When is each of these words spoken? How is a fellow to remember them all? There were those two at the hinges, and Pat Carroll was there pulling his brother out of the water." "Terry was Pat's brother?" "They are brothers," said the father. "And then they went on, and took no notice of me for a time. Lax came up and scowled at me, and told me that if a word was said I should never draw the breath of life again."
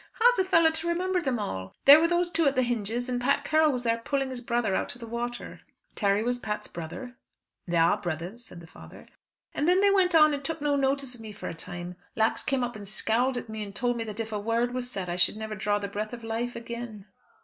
How 0.13 0.31
is 0.31 0.39
a 0.39 0.43
fellow 0.45 0.71
to 0.71 0.87
remember 0.87 1.21
them 1.21 1.37
all? 1.37 1.75
There 1.85 1.99
were 1.99 2.07
those 2.07 2.31
two 2.31 2.47
at 2.47 2.55
the 2.55 2.63
hinges, 2.63 3.07
and 3.07 3.21
Pat 3.21 3.45
Carroll 3.45 3.71
was 3.71 3.83
there 3.83 3.99
pulling 4.03 4.29
his 4.31 4.41
brother 4.41 4.73
out 4.75 4.95
of 4.95 4.99
the 4.99 5.05
water." 5.05 5.61
"Terry 5.93 6.23
was 6.23 6.39
Pat's 6.39 6.67
brother?" 6.67 7.17
"They 7.67 7.77
are 7.77 8.01
brothers," 8.01 8.43
said 8.43 8.61
the 8.61 8.65
father. 8.65 9.07
"And 9.53 9.69
then 9.69 9.79
they 9.79 9.91
went 9.91 10.15
on, 10.15 10.33
and 10.33 10.43
took 10.43 10.59
no 10.59 10.75
notice 10.75 11.13
of 11.13 11.21
me 11.21 11.31
for 11.31 11.49
a 11.49 11.53
time. 11.53 11.97
Lax 12.15 12.41
came 12.41 12.63
up 12.63 12.75
and 12.75 12.87
scowled 12.87 13.37
at 13.37 13.47
me, 13.47 13.61
and 13.61 13.75
told 13.75 13.95
me 13.95 14.03
that 14.05 14.19
if 14.19 14.31
a 14.31 14.39
word 14.39 14.73
was 14.73 14.89
said 14.89 15.07
I 15.07 15.17
should 15.17 15.37
never 15.37 15.53
draw 15.53 15.77
the 15.77 15.87
breath 15.87 16.13
of 16.13 16.23
life 16.23 16.55
again." 16.55 17.05